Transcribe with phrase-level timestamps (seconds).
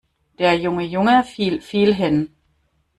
[0.39, 2.33] Der junge Junge fiel viel hin.